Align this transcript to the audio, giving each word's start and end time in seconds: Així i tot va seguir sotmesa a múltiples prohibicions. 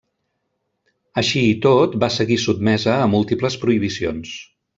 Així 1.21 1.43
i 1.49 1.51
tot 1.65 1.99
va 2.05 2.09
seguir 2.15 2.39
sotmesa 2.45 2.97
a 3.03 3.07
múltiples 3.13 3.61
prohibicions. 3.67 4.35